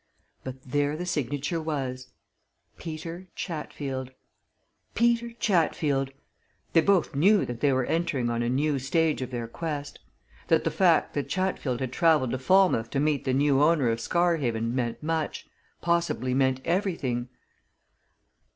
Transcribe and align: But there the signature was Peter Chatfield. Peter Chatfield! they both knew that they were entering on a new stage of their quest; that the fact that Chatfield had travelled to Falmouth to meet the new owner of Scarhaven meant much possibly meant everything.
But 0.43 0.63
there 0.63 0.97
the 0.97 1.05
signature 1.05 1.61
was 1.61 2.07
Peter 2.79 3.27
Chatfield. 3.35 4.09
Peter 4.95 5.33
Chatfield! 5.33 6.09
they 6.73 6.81
both 6.81 7.13
knew 7.13 7.45
that 7.45 7.59
they 7.59 7.71
were 7.71 7.85
entering 7.85 8.27
on 8.27 8.41
a 8.41 8.49
new 8.49 8.79
stage 8.79 9.21
of 9.21 9.29
their 9.29 9.47
quest; 9.47 9.99
that 10.47 10.63
the 10.63 10.71
fact 10.71 11.13
that 11.13 11.29
Chatfield 11.29 11.81
had 11.81 11.93
travelled 11.93 12.31
to 12.31 12.39
Falmouth 12.39 12.89
to 12.89 12.99
meet 12.99 13.25
the 13.25 13.33
new 13.35 13.61
owner 13.61 13.89
of 13.91 13.99
Scarhaven 14.01 14.73
meant 14.73 15.03
much 15.03 15.45
possibly 15.81 16.33
meant 16.33 16.61
everything. 16.65 17.29